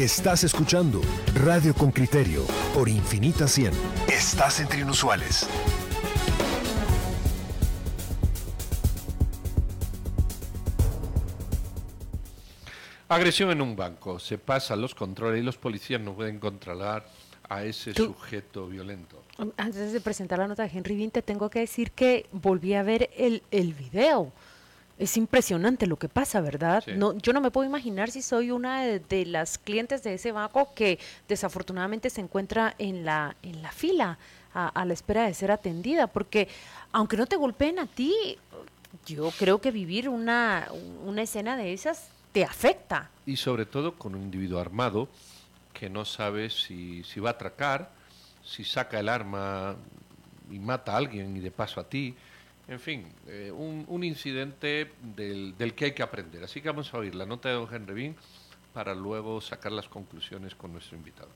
[0.00, 1.02] Estás escuchando
[1.34, 3.70] Radio con Criterio por Infinita 100.
[4.08, 5.46] Estás entre inusuales.
[13.10, 14.18] Agresión en un banco.
[14.18, 17.04] Se pasan los controles y los policías no pueden controlar
[17.50, 19.22] a ese sujeto violento.
[19.58, 22.82] Antes de presentar la nota de Henry Bean, te tengo que decir que volví a
[22.82, 24.32] ver el, el video.
[25.00, 26.84] Es impresionante lo que pasa, ¿verdad?
[26.86, 30.72] No, yo no me puedo imaginar si soy una de, las clientes de ese banco
[30.74, 34.18] que desafortunadamente se encuentra en la, en la fila
[34.52, 36.48] a, a la espera de ser atendida, porque
[36.92, 38.38] aunque no te golpeen a ti,
[39.06, 40.68] yo creo que vivir una,
[41.04, 43.10] una escena de esas te afecta.
[43.26, 45.08] Y sobre todo con un individuo armado
[45.72, 47.90] que no sabe si, si va a atracar,
[48.44, 49.76] si saca el arma
[50.50, 52.14] y mata a alguien y de paso a ti.
[52.70, 56.44] En fin, eh, un, incidente del, del, que hay que aprender.
[56.44, 58.16] Así que vamos a oír la nota de don Henry Bean
[58.72, 61.30] para luego sacar las conclusiones con nuestro invitado.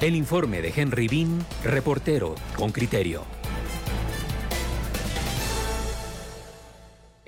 [0.00, 3.39] El informe de Henry Bean, reportero con criterio.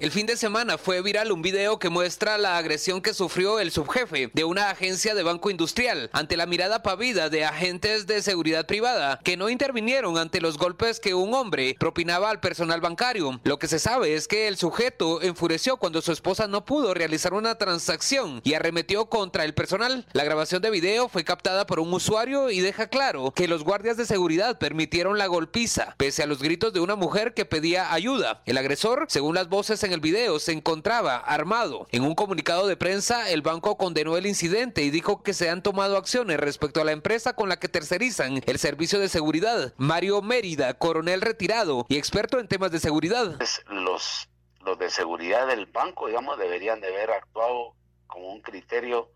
[0.03, 3.71] El fin de semana fue viral un video que muestra la agresión que sufrió el
[3.71, 8.67] subjefe de una agencia de banco industrial ante la mirada pavida de agentes de seguridad
[8.67, 13.41] privada que no intervinieron ante los golpes que un hombre propinaba al personal bancario.
[13.45, 17.33] Lo que se sabe es que el sujeto enfureció cuando su esposa no pudo realizar
[17.33, 20.05] una transacción y arremetió contra el personal.
[20.15, 23.97] La grabación de video fue captada por un usuario y deja claro que los guardias
[23.97, 28.43] de seguridad permitieron la golpiza, pese a los gritos de una mujer que pedía ayuda.
[28.47, 31.87] El agresor, según las voces en el video se encontraba armado.
[31.91, 35.63] En un comunicado de prensa, el banco condenó el incidente y dijo que se han
[35.63, 39.73] tomado acciones respecto a la empresa con la que tercerizan el servicio de seguridad.
[39.77, 43.39] Mario Mérida, coronel retirado y experto en temas de seguridad.
[43.69, 44.29] Los,
[44.61, 47.75] los de seguridad del banco, digamos, deberían de haber actuado
[48.07, 49.11] con un criterio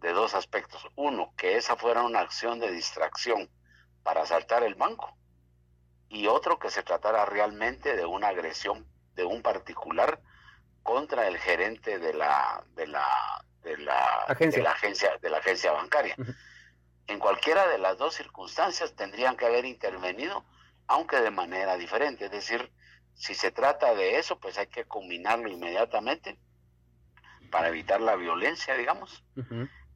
[0.00, 0.86] de dos aspectos.
[0.96, 3.50] Uno, que esa fuera una acción de distracción
[4.02, 5.16] para asaltar el banco.
[6.08, 10.20] Y otro, que se tratara realmente de una agresión de un particular
[10.82, 13.06] contra el gerente de la de la
[13.62, 16.16] de la agencia de la agencia, de la agencia bancaria.
[17.06, 20.44] En cualquiera de las dos circunstancias tendrían que haber intervenido,
[20.86, 22.26] aunque de manera diferente.
[22.26, 22.70] Es decir,
[23.14, 26.38] si se trata de eso, pues hay que combinarlo inmediatamente
[27.50, 29.24] para evitar la violencia, digamos,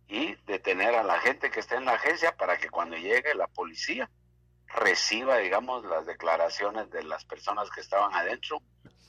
[0.07, 3.49] y detener a la gente que está en la agencia para que cuando llegue la
[3.49, 4.09] policía
[4.67, 8.63] reciba, digamos, las declaraciones de las personas que estaban adentro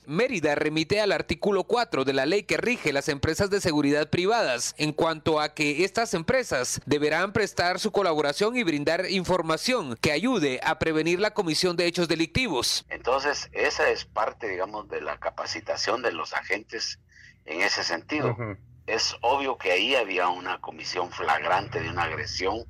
[0.09, 4.73] Mérida remite al artículo 4 de la ley que rige las empresas de seguridad privadas
[4.79, 10.61] en cuanto a que estas empresas deberán prestar su colaboración y brindar información que ayude
[10.63, 12.87] a prevenir la comisión de hechos delictivos.
[12.89, 16.99] Entonces, esa es parte, digamos, de la capacitación de los agentes
[17.45, 18.35] en ese sentido.
[18.87, 22.65] Es obvio que ahí había una comisión flagrante de una agresión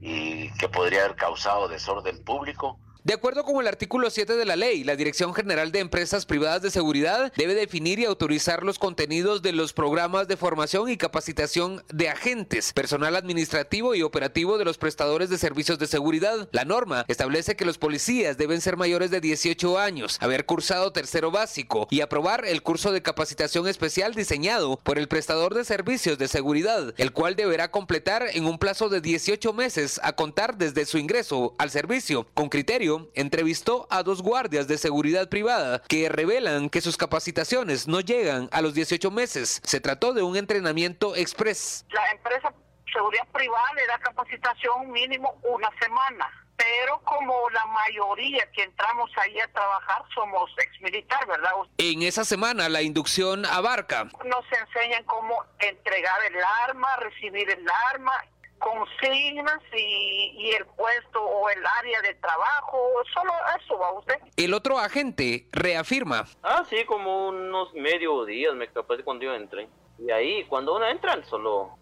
[0.00, 4.56] y que podría haber causado desorden público de acuerdo con el artículo 7 de la
[4.56, 9.40] ley, la Dirección General de Empresas Privadas de Seguridad debe definir y autorizar los contenidos
[9.40, 14.76] de los programas de formación y capacitación de agentes, personal administrativo y operativo de los
[14.76, 16.48] prestadores de servicios de seguridad.
[16.52, 21.30] La norma establece que los policías deben ser mayores de 18 años, haber cursado tercero
[21.30, 26.28] básico y aprobar el curso de capacitación especial diseñado por el prestador de servicios de
[26.28, 30.98] seguridad, el cual deberá completar en un plazo de 18 meses a contar desde su
[30.98, 36.80] ingreso al servicio, con criterio entrevistó a dos guardias de seguridad privada que revelan que
[36.80, 39.60] sus capacitaciones no llegan a los 18 meses.
[39.64, 41.84] Se trató de un entrenamiento express.
[41.90, 42.52] La empresa
[42.92, 46.28] seguridad privada le da capacitación mínimo una semana
[46.60, 51.52] pero como la mayoría que entramos ahí a trabajar somos exmilitar, ¿verdad?
[51.78, 54.04] En esa semana la inducción abarca.
[54.26, 56.36] Nos enseñan cómo entregar el
[56.68, 58.12] arma, recibir el arma
[58.60, 62.78] consignas y, y, el puesto o el área de trabajo,
[63.12, 64.14] solo eso va usted.
[64.36, 66.26] El otro agente reafirma.
[66.42, 69.68] Ah, sí, como unos medio días me capaz cuando yo entré.
[69.98, 71.79] Y ahí, cuando uno entra, solo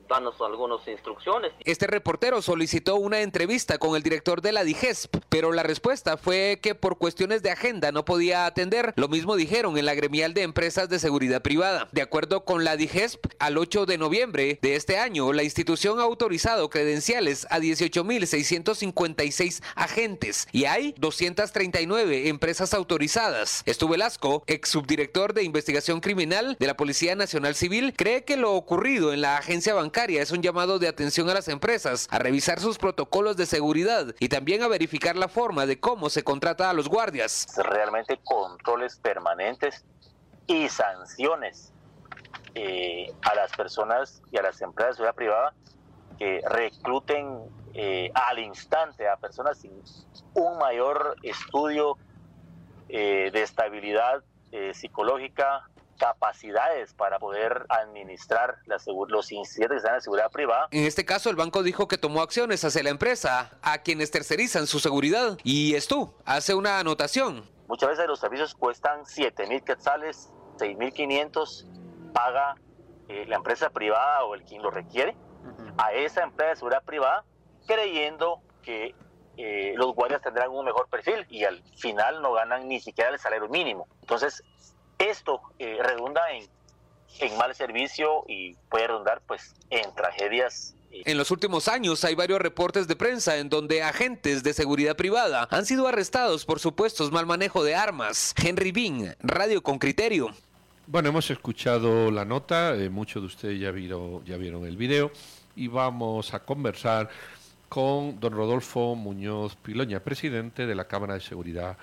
[1.64, 6.58] Este reportero solicitó una entrevista con el director de la DIGESP, pero la respuesta fue
[6.62, 8.94] que por cuestiones de agenda no podía atender.
[8.96, 11.88] Lo mismo dijeron en la gremial de empresas de seguridad privada.
[11.93, 16.05] De acuerdo con la DIGESP, al 8 de noviembre de este año, la institución ha
[16.05, 23.62] autorizado credenciales a 18.656 agentes y hay 239 empresas autorizadas.
[23.66, 28.52] Estuve Velasco, ex subdirector de investigación criminal de la Policía Nacional Civil, cree que lo
[28.52, 32.61] ocurrido en la agencia bancaria es un llamado de atención a las empresas a revisar
[32.61, 36.73] sus protocolos de seguridad y también a verificar la forma de cómo se contrata a
[36.73, 37.49] los guardias.
[37.56, 39.85] Realmente controles permanentes
[40.47, 41.73] y sanciones
[42.55, 45.55] eh, a las personas y a las empresas de seguridad privada
[46.17, 47.41] que recluten
[47.75, 49.83] eh, al instante a personas sin
[50.35, 51.99] un mayor estudio
[52.89, 54.25] de estabilidad
[54.73, 55.69] psicológica,
[55.99, 60.69] capacidades para poder administrar los incidentes que están en seguridad privada.
[60.71, 64.67] En este caso, el banco dijo que tomó acciones hacia la empresa, a quienes tercerizan
[64.67, 65.39] su seguridad.
[65.43, 67.50] Y esto hace una anotación.
[67.67, 71.67] Muchas veces los servicios cuestan 7 mil quetzales, 6 mil 500,
[72.15, 72.55] paga
[73.09, 75.17] eh, la empresa privada o el quien lo requiere
[75.77, 77.25] a esa empresa de seguridad privada,
[77.67, 78.95] creyendo que
[79.37, 83.19] eh, los guardias tendrán un mejor perfil y al final no ganan ni siquiera el
[83.19, 83.87] salario mínimo.
[84.00, 84.43] Entonces,
[84.99, 86.45] esto eh, redunda en,
[87.21, 90.75] en, mal servicio y puede redundar pues en tragedias.
[90.91, 91.03] Eh.
[91.06, 95.47] En los últimos años hay varios reportes de prensa en donde agentes de seguridad privada
[95.50, 98.35] han sido arrestados por supuestos mal manejo de armas.
[98.37, 100.31] Henry Bean, Radio con Criterio.
[100.87, 105.11] Bueno, hemos escuchado la nota, eh, muchos de ustedes ya, vieron, ya vieron el video
[105.55, 107.11] y vamos a conversar
[107.69, 111.77] con don Rodolfo Muñoz Piloña, presidente de la Cámara de Seguridad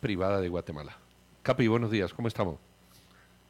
[0.00, 0.96] Privada de Guatemala.
[1.46, 2.56] Capi, buenos días, ¿cómo estamos?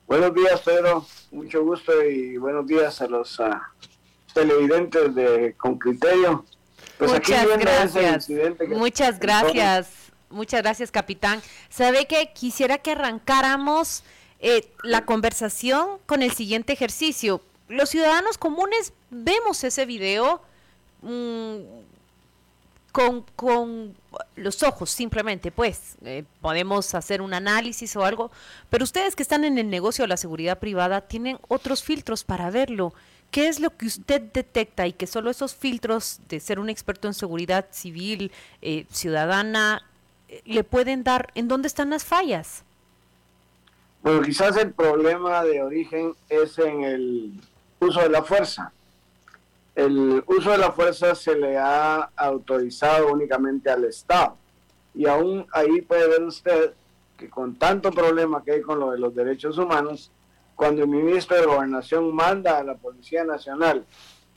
[0.06, 3.72] Buenos días, Pedro, mucho gusto y buenos días a los ah,
[4.34, 6.44] televidentes de Con Criterio.
[6.98, 8.28] Pues Muchas gracias.
[8.68, 9.88] Muchas gracias.
[10.28, 11.40] Muchas gracias, capitán.
[11.70, 14.04] ¿Sabe que quisiera que arrancáramos
[14.40, 17.40] eh, la conversación con el siguiente ejercicio?
[17.66, 20.42] Los ciudadanos comunes vemos ese video
[21.00, 21.56] mm,
[22.96, 23.94] con, con
[24.36, 28.30] los ojos simplemente, pues eh, podemos hacer un análisis o algo,
[28.70, 32.48] pero ustedes que están en el negocio de la seguridad privada tienen otros filtros para
[32.48, 32.94] verlo.
[33.30, 37.06] ¿Qué es lo que usted detecta y que solo esos filtros de ser un experto
[37.06, 38.32] en seguridad civil,
[38.62, 39.82] eh, ciudadana,
[40.30, 41.30] eh, le pueden dar?
[41.34, 42.64] ¿En dónde están las fallas?
[44.02, 47.40] Bueno, quizás el problema de origen es en el
[47.78, 48.72] uso de la fuerza
[49.76, 54.38] el uso de la fuerza se le ha autorizado únicamente al Estado.
[54.94, 56.72] Y aún ahí puede ver usted
[57.18, 60.10] que con tanto problema que hay con lo de los derechos humanos,
[60.54, 63.84] cuando el ministro de Gobernación manda a la Policía Nacional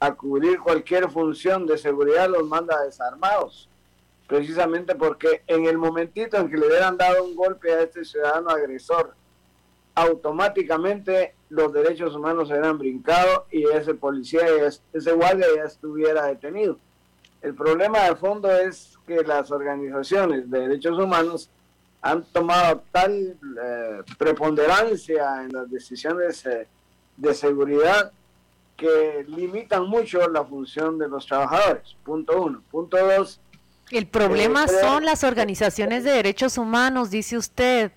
[0.01, 3.69] a cubrir cualquier función de seguridad, los manda desarmados.
[4.27, 8.49] Precisamente porque en el momentito en que le hubieran dado un golpe a este ciudadano
[8.49, 9.15] agresor,
[9.95, 14.41] automáticamente los derechos humanos se hubieran brincado y ese policía,
[14.93, 16.77] ese guardia ya estuviera detenido.
[17.41, 21.49] El problema de fondo es que las organizaciones de derechos humanos
[22.01, 26.67] han tomado tal eh, preponderancia en las decisiones eh,
[27.17, 28.11] de seguridad
[28.77, 31.95] que limitan mucho la función de los trabajadores.
[32.03, 32.63] Punto uno.
[32.71, 33.41] Punto dos.
[33.91, 37.91] El problema eh, son las organizaciones de derechos humanos, dice usted.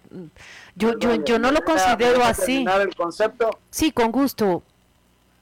[0.74, 2.64] Yo, yo, yo no lo considero así.
[2.66, 3.58] el concepto?
[3.70, 4.62] Sí, con gusto.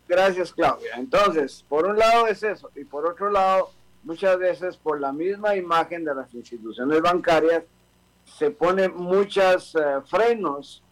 [0.08, 0.96] Gracias, Claudia.
[0.96, 3.70] Entonces, por un lado es eso, y por otro lado,
[4.02, 7.62] muchas veces por la misma imagen de las instituciones bancarias,
[8.24, 10.82] se ponen muchos eh, frenos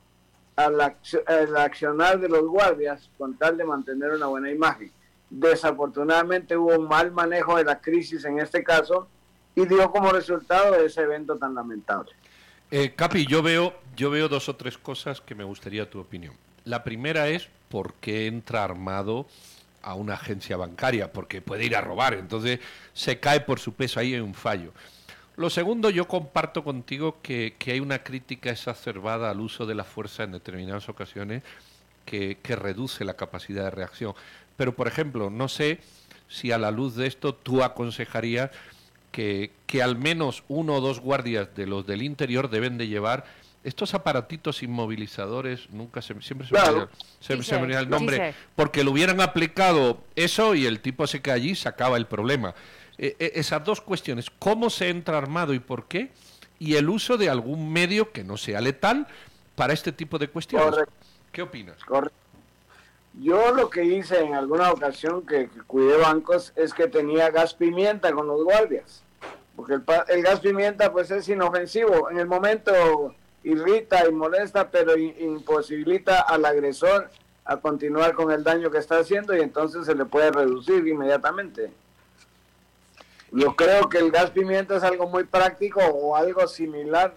[0.55, 4.93] al, al accionar de los guardias con tal de mantener una buena imagen.
[5.31, 9.09] Desafortunadamente hubo un mal manejo de la crisis en este caso
[9.59, 12.13] y dio como resultado ese evento tan lamentable.
[12.71, 16.35] Eh, Capi, yo veo, yo veo dos o tres cosas que me gustaría tu opinión.
[16.65, 19.27] La primera es por qué entra armado
[19.83, 22.61] a una agencia bancaria, porque puede ir a robar, entonces
[22.93, 24.73] se cae por su peso, ahí hay un fallo.
[25.37, 30.25] Lo segundo, yo comparto contigo que, hay una crítica exacerbada al uso de la fuerza
[30.25, 31.43] en determinadas ocasiones
[32.05, 34.15] que, que reduce la capacidad de reacción.
[34.57, 35.81] Pero, por ejemplo, no sé
[36.29, 38.51] si a la luz de esto tú aconsejarías
[39.11, 43.25] que, al menos uno o dos guardias de los del interior deben de llevar
[43.65, 50.55] estos aparatitos inmovilizadores, nunca se, siempre se, me, el nombre, porque lo hubieran aplicado eso
[50.55, 52.55] y el tipo se cae allí, se acaba el problema.
[52.97, 56.13] E, e, esas dos cuestiones, cómo se entra armado y por qué,
[56.59, 59.07] y el uso de algún medio que no sea letal
[59.55, 60.81] para este tipo de cuestiones.
[61.33, 61.77] ¿Qué opinas?
[63.21, 68.13] Yo lo que hice en alguna ocasión que, cuidé bancos es que tenía gas pimienta
[68.13, 69.03] con los guardias,
[69.57, 69.75] porque
[70.09, 76.45] el, gas pimienta pues es inofensivo, en el momento irrita y molesta, pero imposibilita al
[76.45, 77.11] agresor
[77.45, 81.73] a continuar con el daño que está haciendo y entonces se le puede reducir inmediatamente.
[83.33, 87.15] Yo creo que el gas pimienta es algo muy práctico o algo similar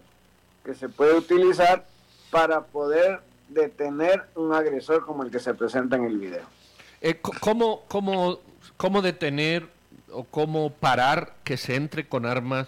[0.66, 1.86] que se puede utilizar
[2.32, 3.22] para poder
[3.54, 6.44] detener un agresor como el que se presenta en el video.
[7.02, 8.40] Eh, ¿cómo, cómo,
[8.78, 9.68] ¿Cómo detener
[10.12, 12.68] o cómo parar que se entre con armas,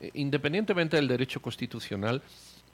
[0.00, 2.22] eh, independientemente del derecho constitucional?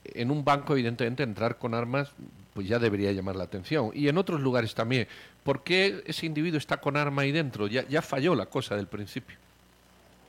[0.04, 2.12] en un banco, evidentemente, entrar con armas
[2.54, 3.90] pues ya debería llamar la atención.
[3.94, 5.08] Y en otros lugares también.
[5.42, 7.66] ¿Por qué ese individuo está con arma ahí dentro?
[7.66, 9.36] Ya, ya falló la cosa del principio.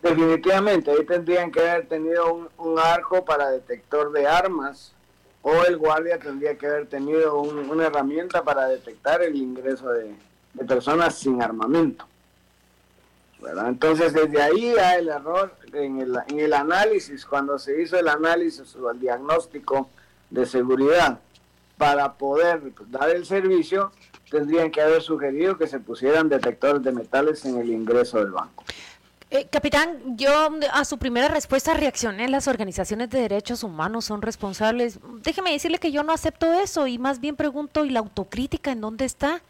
[0.01, 4.92] Definitivamente, ahí tendrían que haber tenido un, arco para detector de armas
[5.43, 10.15] o el guardia tendría que haber tenido una herramienta para detectar el ingreso de,
[10.67, 12.05] personas sin armamento.
[13.67, 18.89] Entonces, desde ahí hay el error en el análisis, cuando se hizo el análisis o
[18.89, 19.89] el diagnóstico
[20.29, 21.19] de seguridad
[21.77, 23.91] para poder dar el servicio,
[24.31, 28.62] tendrían que haber sugerido que se pusieran detectores de metales en el ingreso del banco.
[29.35, 34.99] Eh, capitán, yo a su primera respuesta reaccioné, las organizaciones de derechos humanos son responsables.
[35.23, 38.81] Déjeme decirle que yo no acepto eso y más bien pregunto, ¿y la autocrítica en
[38.81, 39.41] dónde está?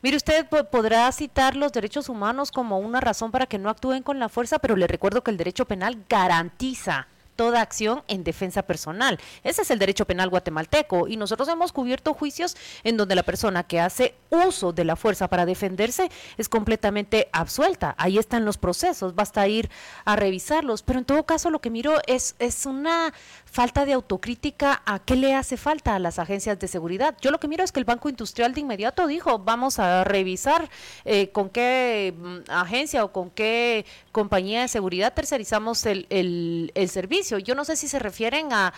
[0.00, 4.20] Mire, usted podrá citar los derechos humanos como una razón para que no actúen con
[4.20, 7.08] la fuerza, pero le recuerdo que el derecho penal garantiza
[7.42, 9.18] toda acción en defensa personal.
[9.42, 13.64] Ese es el derecho penal guatemalteco y nosotros hemos cubierto juicios en donde la persona
[13.64, 16.08] que hace uso de la fuerza para defenderse
[16.38, 17.96] es completamente absuelta.
[17.98, 19.70] Ahí están los procesos, basta ir
[20.04, 23.12] a revisarlos, pero en todo caso lo que miro es, es una
[23.44, 27.16] falta de autocrítica a qué le hace falta a las agencias de seguridad.
[27.20, 30.70] Yo lo que miro es que el Banco Industrial de inmediato dijo, vamos a revisar
[31.04, 37.31] eh, con qué mm, agencia o con qué compañía de seguridad tercerizamos el, el, servicio.
[37.38, 38.72] Yo no sé si se refieren a,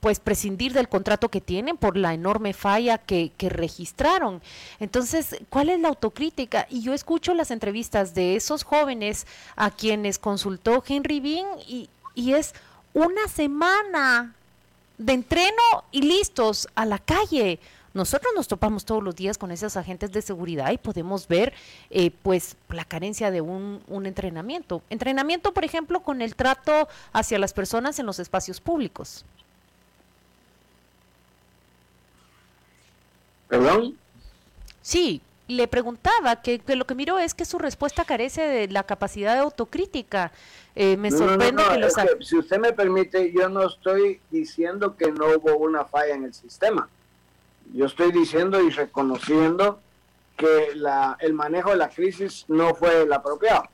[0.00, 4.40] pues prescindir del contrato que tienen por la enorme falla que, que, registraron.
[4.78, 6.66] Entonces, ¿cuál es la autocrítica?
[6.70, 12.32] Y yo escucho las entrevistas de esos jóvenes a quienes consultó Henry Bean y, y
[12.32, 12.54] es
[12.94, 14.34] una semana
[14.98, 17.58] de entreno y listos a la calle.
[17.92, 21.52] Nosotros nos topamos todos los días con esos agentes de seguridad y podemos ver
[21.90, 24.82] eh, pues la carencia de un, un, entrenamiento.
[24.90, 29.24] Entrenamiento, por ejemplo, con el trato hacia las personas en los espacios públicos.
[33.48, 33.98] ¿Perdón?
[34.80, 39.34] Sí, le preguntaba que, lo que miro es que su respuesta carece de la capacidad
[39.34, 40.30] de autocrítica.
[40.76, 41.92] Eh, me sorprende que los...
[42.20, 46.34] si usted me permite, yo no estoy diciendo que no hubo una falla en el
[46.34, 46.88] sistema.
[47.72, 49.80] Yo estoy diciendo y reconociendo
[50.36, 53.64] que la, el manejo de la crisis no fue el apropiado.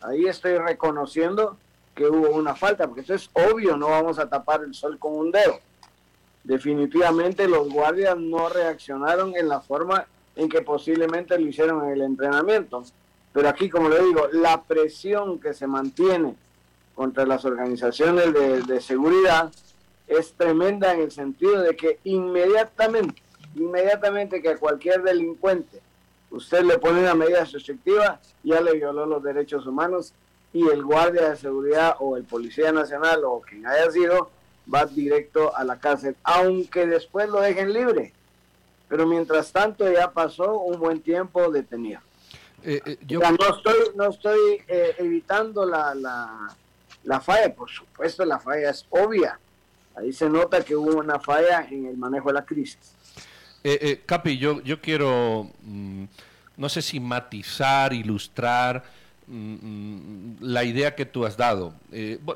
[0.00, 1.56] Ahí estoy reconociendo
[1.94, 5.14] que hubo una falta, porque eso es obvio, no vamos a tapar el sol con
[5.14, 5.58] un dedo.
[6.44, 12.02] Definitivamente los guardias no reaccionaron en la forma en que posiblemente lo hicieron en el
[12.02, 12.84] entrenamiento.
[13.32, 16.36] Pero aquí, como le digo, la presión que se mantiene
[16.94, 18.32] contra las organizaciones
[18.66, 19.50] de, seguridad
[20.06, 23.20] es tremenda en el sentido de que inmediatamente,
[23.56, 25.80] inmediatamente que a cualquier delincuente
[26.30, 30.12] usted le pone una medida restrictiva, ya le violó los derechos humanos
[30.52, 34.30] y el guardia de seguridad o el policía nacional o quien haya sido
[34.72, 38.12] va directo a la cárcel, aunque después lo dejen libre
[38.88, 42.00] pero mientras tanto ya pasó un buen tiempo detenido.
[42.62, 43.20] Eh, eh, yo...
[43.20, 45.94] no estoy, no estoy eh, evitando la,
[47.04, 49.38] la, falla, por supuesto la falla es obvia.
[49.94, 52.94] Ahí se nota que hubo una falla en el manejo de la crisis.
[54.06, 56.04] Capi, yo, yo quiero, mm,
[56.56, 58.84] no sé si matizar, ilustrar
[59.26, 61.74] mm, mm, la idea que tú has dado.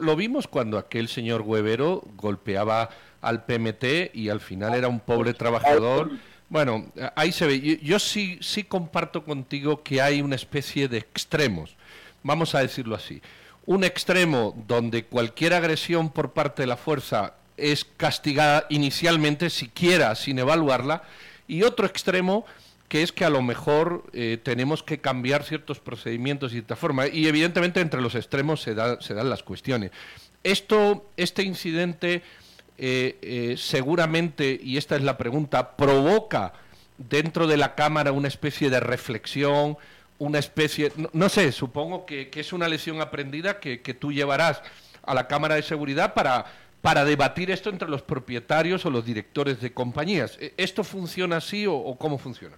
[0.00, 5.34] lo vimos cuando aquel señor Huevero golpeaba al PMT y al final era un pobre
[5.34, 6.10] trabajador
[6.50, 7.78] bueno, ahí se ve.
[7.80, 11.76] Yo, sí, sí comparto contigo que hay una especie de extremos,
[12.24, 13.22] vamos a decirlo así.
[13.66, 20.38] Un extremo donde cualquier agresión por parte de la fuerza es castigada inicialmente, siquiera sin
[20.38, 21.02] evaluarla,
[21.46, 22.44] y otro extremo
[22.88, 27.06] que es que a lo mejor eh, tenemos que cambiar ciertos procedimientos de esta forma.
[27.06, 29.92] Y evidentemente entre los extremos se, da, se dan las cuestiones.
[30.42, 32.22] Esto, este incidente
[32.82, 36.54] eh, eh, seguramente, y esta es la pregunta, provoca
[36.96, 39.76] dentro de la Cámara una especie de reflexión,
[40.18, 44.62] una especie, no, sé, supongo que, es una lesión aprendida que, tú llevarás
[45.02, 46.46] a la Cámara de Seguridad para,
[46.82, 50.36] para debatir esto entre los propietarios o los directores de compañías.
[50.40, 52.56] ¿E, ¿Esto funciona así o, cómo funciona?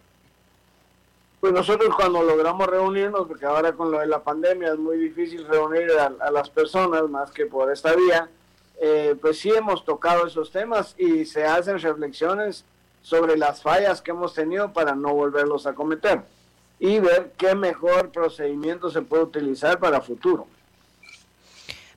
[1.41, 5.45] Pues nosotros cuando logramos reunirnos, porque ahora con lo de la pandemia es muy difícil
[5.47, 8.29] reunir a las personas más que por esta vía,
[8.81, 12.65] eh, pues sí hemos tocado esos temas y se hacen reflexiones
[13.01, 16.23] sobre las fallas que hemos tenido para no volverlos a cometer
[16.81, 20.49] y ver qué mejor procedimiento se puede utilizar para futuro.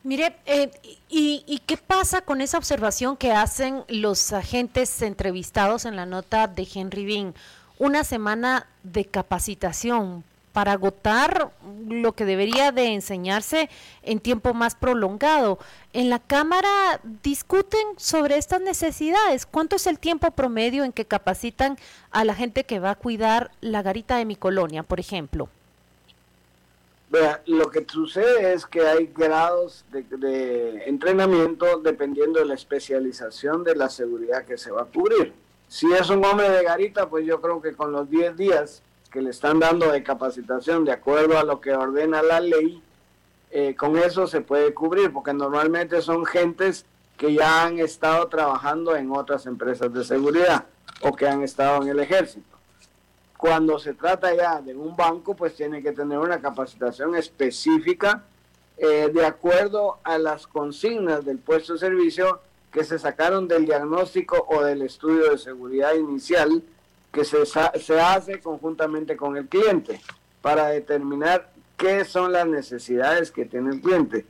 [0.05, 0.69] Mire, eh,
[1.09, 6.45] y, y, qué pasa con esa observación que hacen los agentes entrevistados en la nota
[6.45, 7.33] de Henry Bean?
[7.79, 11.49] Una semana de capacitación para agotar
[11.87, 13.67] lo que debería de enseñarse
[14.03, 15.57] en tiempo más prolongado.
[15.91, 19.47] En la Cámara discuten sobre estas necesidades.
[19.47, 21.79] ¿Cuánto es el tiempo promedio en que capacitan
[22.11, 25.49] a la gente que va a cuidar la garita de mi colonia, por ejemplo?
[27.09, 33.75] Vea, lo que sucede es que hay grados de, entrenamiento dependiendo de la especialización de
[33.75, 35.33] la seguridad que se va a cubrir.
[35.67, 38.81] Si es un hombre de garita, pues yo creo que con los 10 días
[39.11, 42.81] que le están dando de capacitación de acuerdo a lo que ordena la ley,
[43.51, 46.85] eh, con eso se puede cubrir, porque normalmente son gentes
[47.17, 50.65] que ya han estado trabajando en otras empresas de seguridad
[51.01, 52.54] o que han estado en el ejército.
[53.37, 58.23] Cuando se trata ya de un banco, pues tiene que tener una capacitación específica
[58.77, 64.45] eh, de acuerdo a las consignas del puesto de servicio que se sacaron del diagnóstico
[64.49, 66.61] o del estudio de seguridad inicial
[67.11, 70.01] que se, se hace conjuntamente con el cliente
[70.41, 74.25] para determinar qué son las necesidades que tiene el cliente.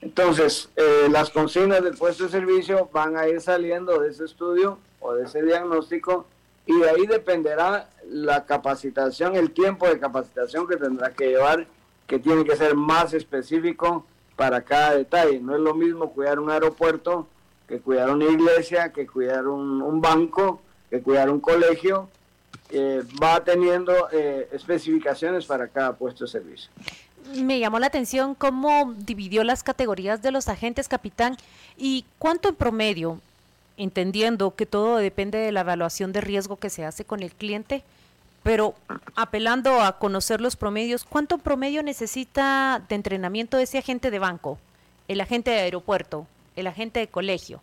[0.00, 4.78] Entonces, eh, las consignas del puesto de servicio van a ir saliendo de ese estudio
[5.00, 6.26] o de ese diagnóstico
[6.66, 11.66] y de ahí dependerá la capacitación, el tiempo de capacitación que tendrá que llevar,
[12.06, 15.40] que tiene que ser más específico para cada detalle.
[15.40, 17.26] No es lo mismo cuidar un aeropuerto
[17.66, 22.08] que cuidar una iglesia, que cuidar un, banco, que cuidar un colegio.
[23.22, 26.70] va teniendo eh, especificaciones para cada puesto de servicio.
[27.36, 31.36] Me llamó la atención cómo dividió las categorías de los agentes, capitán,
[31.76, 33.20] y cuánto en promedio
[33.76, 37.84] entendiendo que todo depende de la evaluación de riesgo que se hace con el cliente,
[38.42, 38.74] pero
[39.14, 44.58] apelando a conocer los promedios, ¿cuánto promedio necesita de entrenamiento ese agente de banco,
[45.08, 46.26] el agente de aeropuerto,
[46.56, 47.62] el agente de colegio?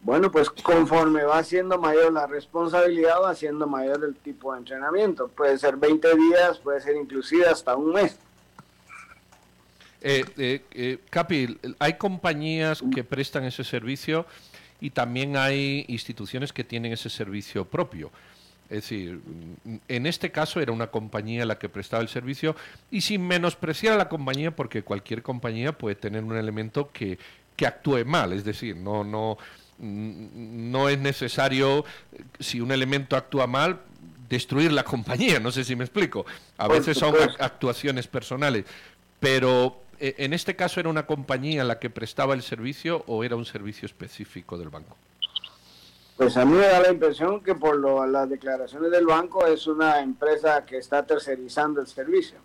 [0.00, 5.28] Bueno, pues conforme va siendo mayor la responsabilidad, va siendo mayor el tipo de entrenamiento.
[5.28, 8.16] Puede ser 20 días, puede ser inclusive hasta un mes.
[10.02, 14.26] Eh, eh, eh, Capi, hay compañías que prestan ese servicio
[14.80, 18.10] y también hay instituciones que tienen ese servicio propio.
[18.68, 19.20] Es decir,
[19.86, 22.56] en este caso era una compañía la que prestaba el servicio
[22.90, 27.18] y sin menospreciar a la compañía, porque cualquier compañía puede tener un elemento que,
[27.54, 29.38] que actúe mal, es decir, no, no,
[29.78, 31.84] no es necesario,
[32.40, 33.80] si un elemento actúa mal,
[34.28, 36.26] destruir la compañía, no sé si me explico.
[36.58, 38.64] A veces son actuaciones personales,
[39.20, 43.36] pero eh, ¿En este caso era una compañía la que prestaba el servicio o era
[43.36, 44.96] un servicio específico del banco?
[46.16, 47.78] Pues a mí me da la impresión que por
[48.08, 52.38] las declaraciones del banco es una empresa que está tercerizando el servicio.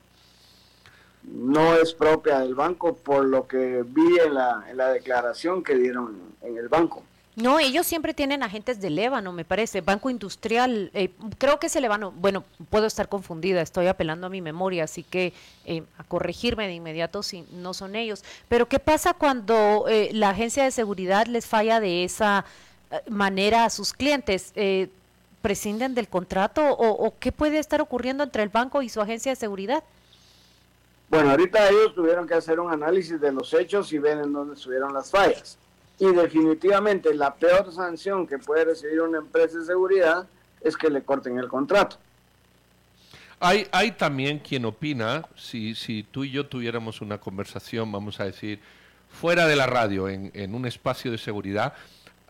[1.24, 6.58] No es propia del banco por lo que vi en la declaración que dieron en
[6.58, 7.04] el banco.
[7.36, 11.76] No, ellos siempre tienen agentes de Lébano, me parece, Banco Industrial, eh, creo que es
[11.78, 15.32] el bueno, puedo estar confundida, estoy apelando a mi memoria, así que
[15.65, 18.26] eh, a corregirme de inmediato si no son ellos.
[18.50, 22.44] Pero ¿qué pasa cuando eh, la agencia de seguridad les falla de esa
[23.10, 24.54] manera a sus clientes?
[25.41, 29.32] ¿Prescinden del contrato o, o qué puede estar ocurriendo entre el banco y su agencia
[29.32, 29.84] de seguridad?
[31.10, 34.56] Bueno, ahorita ellos tuvieron que hacer un análisis de los hechos y ver en dónde
[34.56, 35.58] estuvieron las fallas.
[36.02, 40.28] Y definitivamente la peor sanción que puede recibir una empresa de seguridad
[40.60, 41.98] es que le corten el contrato.
[43.40, 48.26] Hay, hay también quien opina, si, si tú y yo tuviéramos una conversación, vamos a
[48.26, 48.60] decir,
[49.10, 51.76] fuera de la radio, en, en un espacio de seguridad,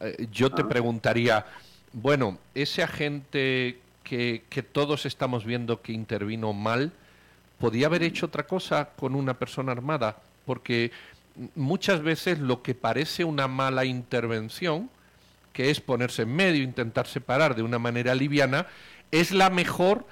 [0.02, 1.46] eh, yo te preguntaría,
[1.94, 6.92] bueno, ese agente que, que todos estamos viendo que intervino mal,
[7.58, 10.18] ¿podía haber hecho otra cosa con una persona armada?
[10.46, 10.92] Porque
[11.56, 14.90] muchas veces lo que parece una mala intervención,
[15.54, 18.68] que es ponerse en medio, intentar separar de una manera liviana,
[19.12, 20.06] es la mejor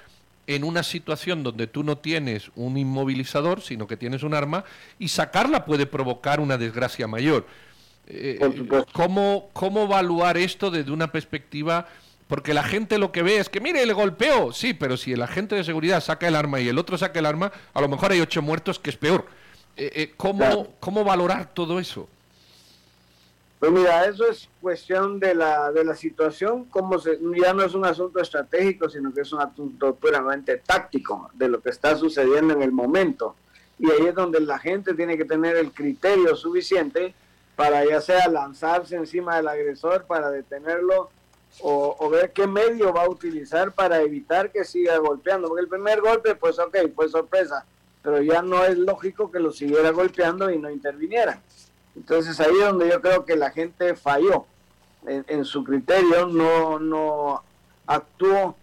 [0.46, 4.64] en una situación donde tú no tienes un inmovilizador, sino que tienes un arma,
[4.98, 7.46] y sacarla puede provocar una desgracia mayor.
[8.08, 8.40] Eh,
[8.92, 11.86] ¿cómo, ¿Cómo evaluar esto desde una perspectiva?
[12.26, 15.22] Porque la gente lo que ve es que, mire, le golpeó, sí, pero si el
[15.22, 18.12] agente de seguridad saca el arma y el otro saca el arma, a lo mejor
[18.12, 19.26] hay ocho muertos, que es peor.
[19.76, 22.08] Eh, eh, ¿cómo, ¿Cómo valorar todo eso?
[23.60, 27.74] Pues mira, eso es cuestión de la, de la situación, como se, ya no es
[27.74, 32.54] un asunto estratégico, sino que es un asunto puramente táctico de lo que está sucediendo
[32.54, 33.36] en el momento.
[33.78, 37.14] Y ahí es donde la gente tiene que tener el criterio suficiente
[37.54, 41.10] para ya sea lanzarse encima del agresor para detenerlo
[41.60, 45.48] o, o, ver qué medio va a utilizar para evitar que siga golpeando.
[45.48, 47.66] Porque el primer golpe, pues ok, fue sorpresa,
[48.02, 51.40] pero ya no es lógico que lo siguiera golpeando y no interviniera.
[51.96, 54.46] Entonces ahí es donde yo creo que la gente falló
[55.06, 57.42] en, su criterio, no, no
[57.86, 58.54] actuó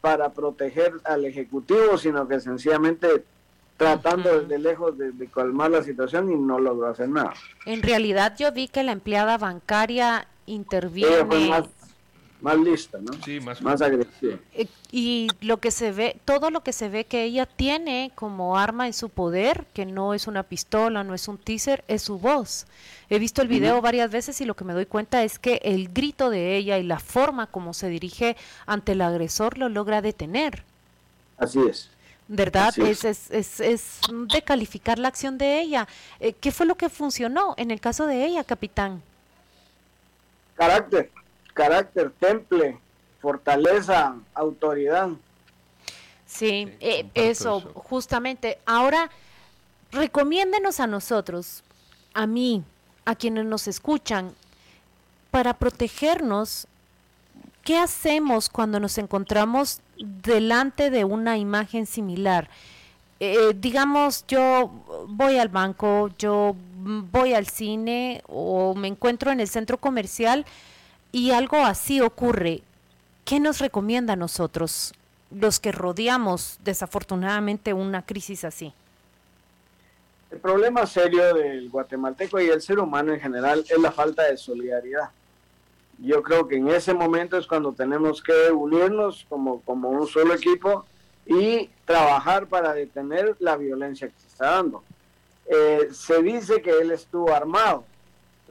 [0.00, 3.24] para proteger al Ejecutivo, sino que sencillamente
[3.76, 7.34] tratando desde lejos de, calmar la situación y no logró hacer nada.
[7.66, 11.64] En realidad yo vi que la empleada bancaria interviene más
[12.50, 13.12] lista, ¿no?
[13.24, 14.36] Sí, más, más agresiva.
[14.54, 18.58] Eh, y lo que se ve, todo lo que se ve que ella tiene como
[18.58, 22.18] arma en su poder, que no es una pistola, no es un teaser, es su
[22.18, 22.66] voz.
[23.08, 25.88] He visto el video varias veces y lo que me doy cuenta es que el
[25.88, 30.64] grito de ella y la forma como se dirige ante el agresor lo logra detener.
[31.38, 31.90] Así es.
[32.28, 32.72] ¿Verdad?
[32.78, 33.04] es.
[33.04, 35.86] Es, es, es, de calificar la acción de ella.
[36.18, 39.02] Eh, ¿Qué fue lo que funcionó en el caso de ella, capitán?
[40.56, 41.10] Carácter
[41.54, 42.78] carácter, temple,
[43.20, 45.10] fortaleza, autoridad.
[46.26, 48.58] Sí, eh, eso, justamente.
[48.64, 49.10] Ahora,
[49.90, 51.62] recomiéndenos a nosotros,
[52.14, 52.64] a mí,
[53.04, 54.34] a quienes nos escuchan,
[55.30, 56.66] para protegernos,
[57.62, 62.48] ¿qué hacemos cuando nos encontramos delante de una imagen similar?
[63.20, 64.70] Eh, digamos, yo
[65.06, 70.44] voy al banco, yo voy al cine o me encuentro en el centro comercial
[71.12, 72.62] y algo así ocurre,
[73.26, 74.94] ¿qué nos recomienda a nosotros,
[75.30, 78.72] los que rodeamos desafortunadamente una crisis así?
[80.30, 84.38] El problema serio del guatemalteco y el ser humano en general es la falta de
[84.38, 85.10] solidaridad.
[85.98, 90.32] Yo creo que en ese momento es cuando tenemos que unirnos como, como un solo
[90.32, 90.86] equipo
[91.26, 94.82] y trabajar para detener la violencia que se está dando.
[95.46, 97.84] Eh, se dice que él estuvo armado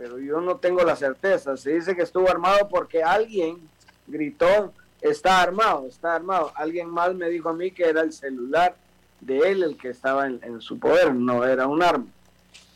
[0.02, 1.56] pero yo no tengo la certeza.
[1.56, 3.60] Se dice que estuvo armado porque alguien
[4.08, 6.52] gritó, está armado, está armado.
[6.56, 8.76] Alguien más me dijo a mí que era el celular
[9.20, 12.08] de él el que estaba en, su poder, no era un arma.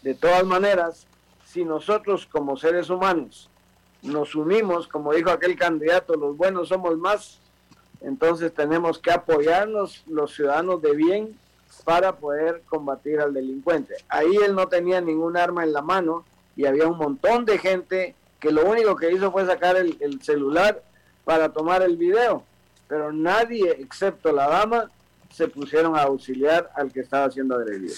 [0.04, 1.08] De todas maneras,
[1.44, 3.50] si nosotros como seres humanos
[4.04, 7.40] nos unimos, como dijo aquel candidato, los buenos somos más,
[8.02, 11.40] entonces tenemos que apoyarnos los ciudadanos de bien
[11.86, 13.96] para poder combatir al delincuente.
[14.10, 16.24] Ahí él no tenía ningún arma en la mano,
[16.56, 20.84] y había un montón de gente que lo único que hizo fue sacar el, celular
[21.24, 22.44] para tomar el video,
[22.88, 24.92] pero nadie, excepto la dama,
[25.32, 27.96] se pusieron a auxiliar al que estaba siendo agredido.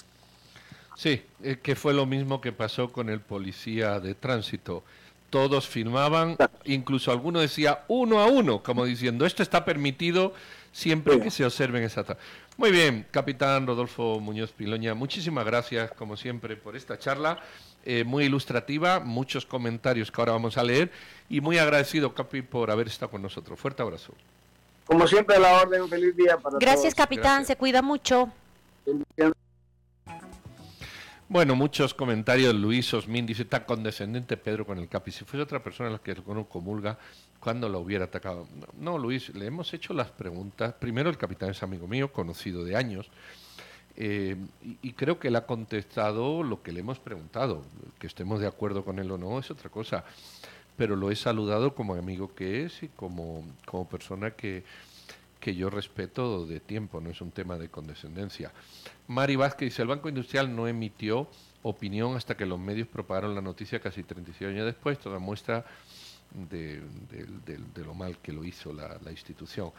[0.95, 4.83] Sí, eh, que fue lo mismo que pasó con el policía de tránsito.
[5.29, 10.33] Todos firmaban, incluso alguno decía uno a uno, como diciendo, esto está permitido
[10.71, 12.05] siempre que se observen esa...
[12.57, 17.39] Muy bien, capitán Rodolfo Muñoz Piloña, muchísimas gracias, como siempre, por esta charla.
[17.85, 20.91] Eh, muy ilustrativa, muchos comentarios que ahora vamos a leer
[21.29, 23.57] y muy agradecido, Capi, por haber estado con nosotros.
[23.57, 24.13] Fuerte abrazo.
[24.85, 28.29] Como siempre, a la orden, un feliz día para Gracias, capitán, se cuida mucho.
[31.29, 32.55] Bueno, muchos comentarios.
[32.55, 35.11] Luis Osmin dice, está condescendente Pedro con el Capi.
[35.11, 36.97] Si fuese otra persona a la que no comulga,
[37.41, 38.47] ¿cuándo lo hubiera atacado?
[38.79, 40.73] no, Luis, le hemos hecho las preguntas.
[40.75, 43.09] Primero, el capitán es amigo mío, conocido de años.
[43.97, 44.37] Eh,
[44.81, 47.61] y, creo que él ha contestado lo que le hemos preguntado.
[47.99, 50.05] Que estemos de acuerdo con él o no es otra cosa.
[50.77, 54.63] Pero lo he saludado como amigo que es y como, como persona que,
[55.47, 58.51] que yo respeto de tiempo, no es un tema de condescendencia.
[59.07, 61.29] Mari Vázquez dice, el Banco Industrial no emitió
[61.63, 65.63] opinión hasta que los medios propagaron la noticia casi 36 años después, toda muestra
[66.33, 66.81] de,
[67.77, 69.71] lo mal que lo hizo la, institución.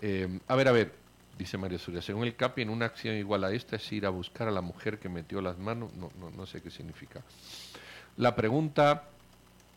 [0.00, 0.94] Eh, a ver, a ver,
[1.36, 2.00] dice María Soria.
[2.00, 4.62] Según el CAPI, en una acción igual a esta es ir a buscar a la
[4.62, 5.92] mujer que metió las manos.
[5.92, 7.22] No, no, no sé qué significa.
[8.16, 9.04] La pregunta,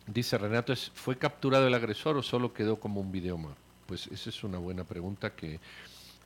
[0.05, 3.66] dice Renato, es ¿fue capturado el agresor o solo quedó como un video más?
[3.87, 5.59] Pues esa es una buena pregunta que,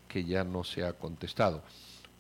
[0.07, 1.63] que ya no se ha contestado.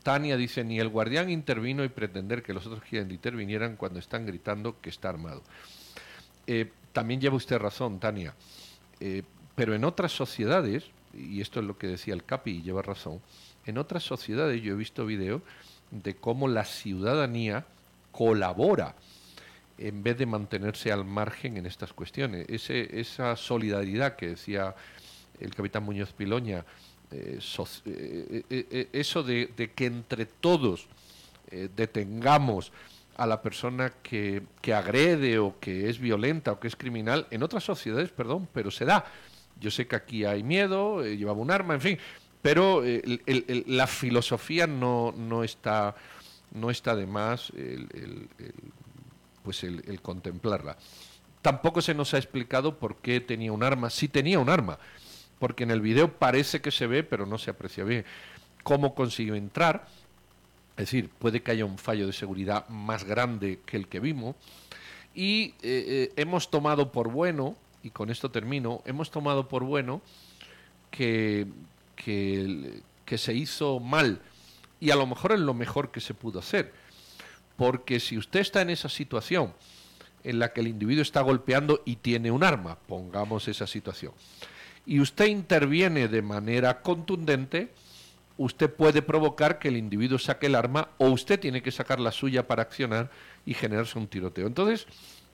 [0.03, 4.25] Tania dice, ni el guardián intervino y pretender que los otros quienes intervinieran cuando están
[4.25, 5.43] gritando que está armado.
[6.47, 8.33] Eh, también lleva usted razón, Tania.
[8.99, 9.23] Eh,
[9.55, 13.21] pero en otras sociedades, y esto es lo que decía el Capi y lleva razón,
[13.65, 15.41] en otras sociedades yo he visto videos
[15.91, 17.65] de cómo la ciudadanía
[18.11, 18.95] colabora
[19.77, 22.45] en vez de mantenerse al margen en estas cuestiones.
[22.49, 24.75] Esa solidaridad que decía
[25.41, 26.65] el capitán Muñoz Piloña,
[27.11, 27.39] eh,
[27.85, 30.87] eh, eh, eso de, que entre todos
[31.75, 32.71] detengamos
[33.17, 37.43] a la persona que, que agrede o que es violenta o que es criminal, en
[37.43, 39.05] otras sociedades, perdón, pero se da.
[39.59, 41.97] Yo sé que aquí hay miedo, llevaba un arma, en fin,
[42.41, 42.81] pero
[43.65, 45.93] la filosofía no, no, está,
[46.51, 47.51] no está de más
[49.43, 50.77] pues el, contemplarla.
[51.41, 53.89] Tampoco se nos ha explicado por qué tenía un arma.
[53.89, 54.77] Sí tenía un arma,
[55.41, 58.05] porque en el video parece que se ve, pero no se aprecia bien.
[58.61, 59.87] ¿Cómo consiguió entrar?
[60.77, 64.35] Es decir, puede que haya un fallo de seguridad más grande que el que vimos.
[65.15, 70.03] Y eh, hemos tomado por bueno y con esto termino, hemos tomado por bueno
[70.91, 71.47] que,
[71.95, 74.21] que, que se hizo mal
[74.79, 76.71] y a lo mejor es lo mejor que se pudo hacer.
[77.57, 79.55] Porque si usted está en esa situación
[80.23, 84.13] en la que el individuo está golpeando y tiene un arma, pongamos esa situación,
[84.85, 87.71] y usted interviene de manera contundente,
[88.37, 92.11] usted puede provocar que el individuo saque el arma o usted tiene que sacar la
[92.11, 93.09] suya para accionar
[93.45, 94.47] y generarse un tiroteo.
[94.47, 94.87] Entonces,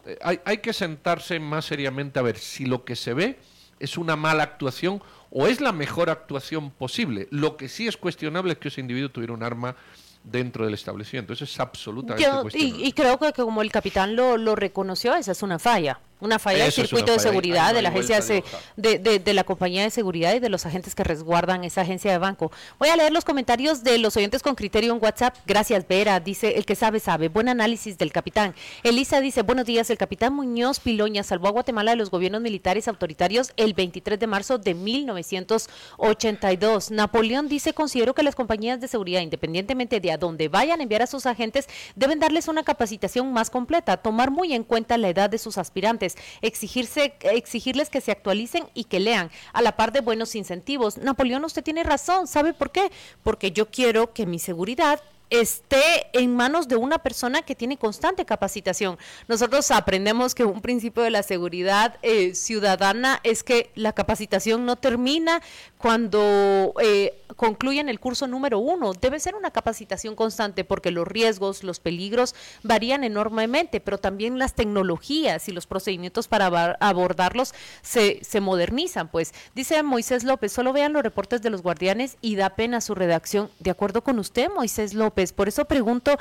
[0.06, 3.40] eh, hay, hay que sentarse más seriamente a ver si lo que se ve
[3.80, 7.28] es una mala actuación o es la mejor actuación posible.
[7.32, 9.76] Lo que sí es cuestionable es que ese individuo tuviera un arma
[10.24, 11.34] dentro del establecimiento.
[11.34, 12.84] Eso es absolutamente cuestionable.
[12.84, 16.00] Y, y, creo que como el capitán lo, lo reconoció, esa es una falla.
[16.20, 18.20] Una falla del circuito de seguridad de la agencia
[18.76, 22.18] de, de, la compañía de seguridad y de los agentes que resguardan esa agencia de
[22.18, 22.52] banco.
[22.80, 25.36] Voy a leer los comentarios de los oyentes con criterio en WhatsApp.
[25.46, 26.20] Gracias, Vera.
[26.20, 27.30] Dice, el que sabe, sabe.
[27.30, 28.56] Buen análisis del capitán.
[28.82, 29.92] Elisa dice, buenos días.
[29.92, 34.26] El capitán Muñoz Piloña salvó a Guatemala de los gobiernos militares autoritarios el 23 de
[34.26, 36.90] marzo de 1982.
[36.90, 41.04] Napoleón dice, considero que las compañías de seguridad, independientemente de a dónde vayan a enviar
[41.04, 45.30] a sus agentes, deben darles una capacitación más completa, tomar muy en cuenta la edad
[45.30, 46.07] de sus aspirantes
[46.42, 50.98] exigirse, exigirles que se actualicen y que lean, a la par de buenos incentivos.
[50.98, 52.92] Napoleón, usted tiene razón, ¿sabe por qué?
[53.24, 58.26] Porque yo quiero que mi seguridad esté en manos de una persona que tiene constante
[58.26, 58.98] capacitación.
[59.28, 64.78] Nosotros aprendemos que un principio de la seguridad eh, ciudadana es que la capacitación no
[64.78, 65.42] termina
[65.78, 68.94] cuando eh, concluyen el curso número uno.
[68.94, 74.54] Debe ser una capacitación constante porque los riesgos, los peligros varían enormemente, pero también las
[74.54, 76.48] tecnologías y los procedimientos para
[76.80, 79.10] abordarlos se, se modernizan.
[79.10, 82.96] Pues dice Moisés López, solo vean los reportes de los guardianes y da pena su
[82.96, 83.50] redacción.
[83.60, 85.17] De acuerdo con usted, Moisés López.
[85.36, 86.18] Por eso pregunto,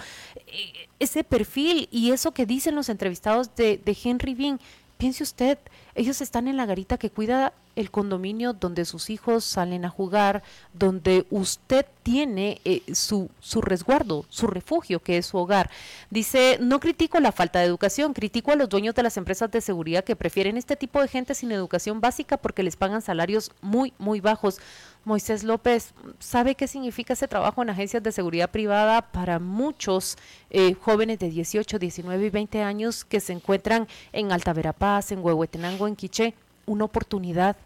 [0.47, 4.61] eh, ese perfil y eso que dicen los entrevistados de, de Henry Bean,
[4.97, 5.59] piense usted,
[5.97, 10.43] ellos están en la garita que cuida el condominio donde sus hijos salen a jugar,
[10.73, 15.71] donde usted tiene eh, su, su resguardo, su refugio, que es su hogar.
[16.11, 19.61] Dice, no critico la falta de educación, critico a los dueños de las empresas de
[19.61, 23.93] seguridad que prefieren este tipo de gente sin educación básica porque les pagan salarios muy,
[23.99, 24.59] muy bajos.
[25.07, 30.17] Moisés López, ¿sabe qué significa ese trabajo en agencias de seguridad privada para muchos
[30.51, 35.25] eh, jóvenes de 18, 19 y 20 años que se encuentran en Alta Verapaz, en
[35.25, 36.35] Huehuetenango, en Quiché?
[36.67, 37.57] Una oportunidad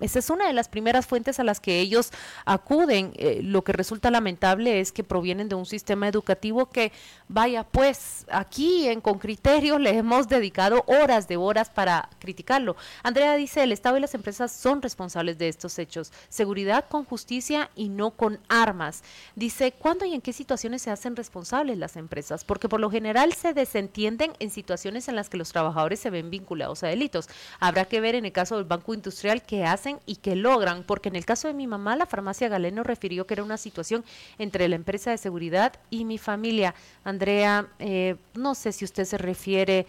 [0.00, 2.10] esa es una de las primeras fuentes a las que ellos
[2.44, 3.12] acuden.
[3.16, 6.92] Eh, lo que resulta lamentable es que provienen de un sistema educativo que,
[7.28, 12.76] vaya, pues aquí en Con Criterio le hemos dedicado horas de horas para criticarlo.
[13.02, 16.12] Andrea dice, el Estado y las empresas son responsables de estos hechos.
[16.28, 19.02] Seguridad con justicia y no con armas.
[19.36, 22.44] Dice, ¿cuándo y en qué situaciones se hacen responsables las empresas?
[22.44, 26.30] Porque por lo general se desentienden en situaciones en las que los trabajadores se ven
[26.30, 27.28] vinculados a delitos.
[27.58, 31.08] Habrá que ver en el caso del Banco Industrial qué hacen y que logran, porque
[31.08, 34.04] en el caso de mi mamá, la farmacia Galeno refirió que era una situación
[34.38, 36.74] entre la empresa de seguridad y mi familia.
[37.04, 39.86] Andrea, eh, no sé si usted se refiere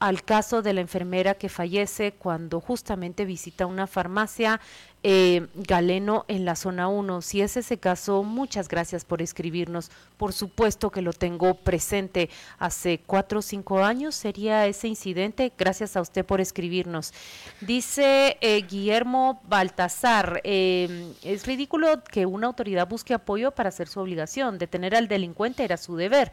[0.00, 4.60] al caso de la enfermera que fallece cuando justamente visita una farmacia
[5.02, 7.22] eh, Galeno en la zona 1.
[7.22, 9.90] Si es ese caso, muchas gracias por escribirnos.
[10.16, 12.30] Por supuesto que lo tengo presente.
[12.58, 15.52] Hace cuatro o cinco años sería ese incidente.
[15.56, 17.12] Gracias a usted por escribirnos.
[17.60, 24.00] Dice eh, Guillermo Baltasar, eh, es ridículo que una autoridad busque apoyo para hacer su
[24.00, 24.58] obligación.
[24.58, 26.32] Detener al delincuente era su deber.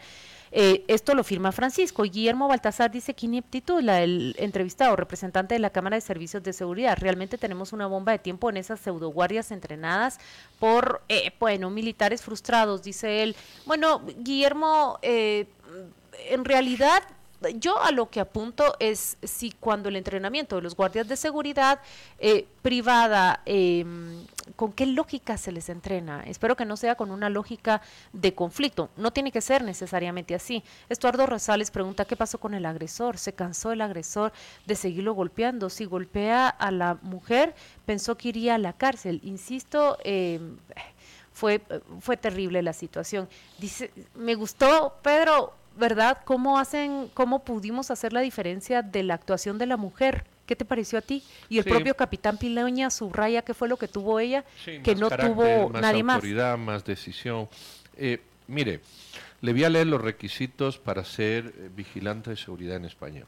[0.52, 2.04] Eh, esto lo firma Francisco.
[2.04, 6.54] Guillermo Baltasar dice que ineptitud, la del entrevistado, representante de la Cámara de Servicios de
[6.54, 6.98] Seguridad.
[7.00, 10.20] Realmente tenemos una bomba de tiempo en esas pseudoguardias entrenadas
[10.60, 13.36] por, eh, bueno, militares frustrados, dice él.
[13.66, 15.48] Bueno, Guillermo, eh,
[16.30, 17.04] en realidad
[17.56, 21.80] yo a lo que apunto es si cuando el entrenamiento de los guardias de seguridad
[22.20, 26.24] eh, privada, em, ¿con qué lógica se les entrena?
[26.26, 28.90] Espero que no sea con una lógica de conflicto.
[28.98, 30.64] No tiene que ser necesariamente así.
[30.90, 33.18] Estuardo Rosales pregunta qué pasó con el agresor.
[33.18, 34.34] ¿Se cansó el agresor
[34.66, 35.70] de seguirlo golpeando?
[35.70, 37.54] Si golpea a la mujer,
[37.86, 39.22] pensó que iría a la cárcel.
[39.24, 40.58] Insisto, em,
[41.34, 41.62] fue,
[42.00, 43.30] fue terrible la situación.
[43.60, 46.20] Dice, me gustó, Pedro, ¿verdad?
[46.26, 50.26] ¿Cómo hacen, cómo pudimos hacer la diferencia de la actuación de la mujer?
[50.46, 51.24] ¿Qué te pareció a ti?
[51.50, 55.70] Y el propio capitán Pileña subraya qué fue lo que tuvo ella, que no tuvo
[55.70, 56.86] más nadie autoridad, más.
[56.86, 57.50] decisión.
[57.98, 58.80] Eh, mire,
[59.42, 63.26] le voy a leer los requisitos para ser eh, vigilante de seguridad en España.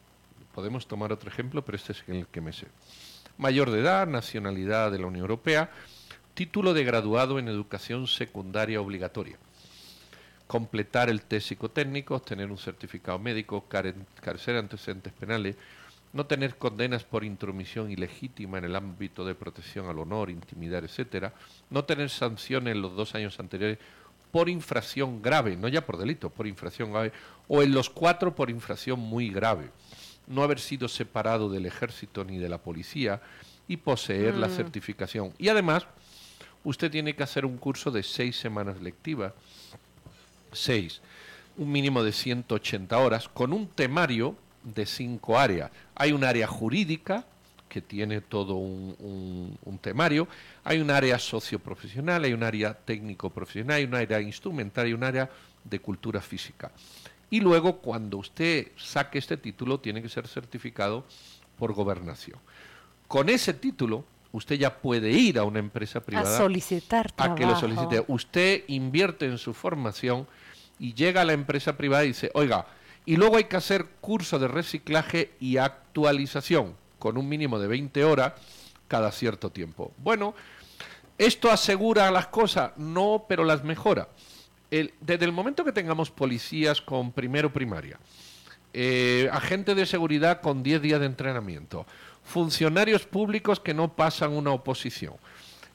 [0.53, 2.67] Podemos tomar otro ejemplo, pero este es el que me sé.
[3.37, 5.71] Mayor de edad, nacionalidad de la Unión Europea,
[6.33, 9.37] título de graduado en educación secundaria obligatoria
[10.49, 15.55] completar el test psicotécnico, obtener un certificado médico, carecer antecedentes penales,
[16.11, 21.35] no tener condenas por intromisión ilegítima en el ámbito de protección al honor, intimidad, etcétera,
[21.69, 23.77] no tener sanciones en los dos años anteriores
[24.31, 27.11] por infracción grave, no ya por delito, por infracción grave,
[27.47, 29.69] o en los cuatro por infracción muy grave,
[30.25, 33.21] no haber sido separado del ejército ni de la policía
[33.67, 34.55] y poseer la Mm.
[34.55, 35.31] certificación.
[35.37, 35.85] Y además,
[36.63, 39.33] usted tiene que hacer un curso de seis semanas lectivas,
[40.51, 41.01] seis,
[41.57, 45.71] un mínimo de 180 horas, con un temario de cinco áreas.
[45.95, 47.25] Hay un área jurídica,
[47.67, 48.95] que tiene todo un,
[49.63, 50.27] un- temario,
[50.63, 55.29] hay un área socioprofesional, hay un área técnico-profesional, hay un área instrumental, hay un área
[55.63, 56.71] de cultura física.
[57.29, 61.05] Y luego, cuando usted saque este título, tiene que ser certificado
[61.57, 62.39] por gobernación.
[63.07, 67.45] Con ese título, usted ya puede ir a una empresa privada A solicitar a que
[67.45, 68.03] lo solicite.
[68.07, 70.27] Usted invierte en su formación
[70.79, 72.65] y llega a la empresa privada y dice, oiga,
[73.05, 78.03] y luego hay que hacer curso de reciclaje y actualización con un mínimo de 20
[78.03, 78.33] horas
[78.87, 79.93] cada cierto tiempo.
[79.97, 80.33] Bueno,
[81.17, 82.71] ¿esto asegura las cosas?
[82.77, 84.09] No, pero las mejora.
[84.71, 87.99] El- desde el momento que tengamos policías con primero primaria,
[88.73, 91.87] eh, agentes de seguridad con 10 días de entrenamiento,
[92.29, 95.13] funcionarios públicos que no pasan una oposición.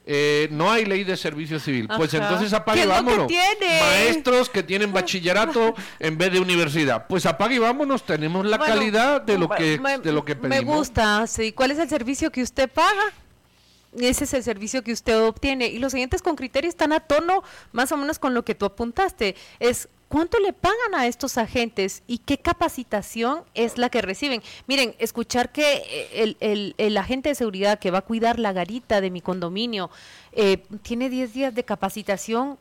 [0.07, 1.87] eh, no hay ley de servicio civil.
[1.97, 3.31] Pues entonces ¿Qué apague y que vámonos.
[3.81, 7.07] Maestros que tienen bachillerato en vez de universidad.
[7.07, 8.03] Pues apague y vámonos.
[8.05, 10.77] Tenemos la Bueno, calidad de lo que, me, de lo que me pedimos.
[10.77, 11.51] gusta, sí.
[11.53, 13.13] ¿Cuál es el servicio que usted paga?
[13.97, 15.67] Ese es el servicio que usted obtiene.
[15.67, 18.65] Y los siguientes con criterio están a tono más o menos con lo que tú
[18.65, 19.35] apuntaste.
[19.59, 24.41] Es cuánto le pagan a estos agentes y qué capacitación es la que reciben.
[24.65, 28.53] Miren, escuchar que eh, el, el- el agente de seguridad que va a cuidar la
[28.53, 29.89] garita de mi condominio
[30.31, 32.57] eh, tiene 10 días de capacitación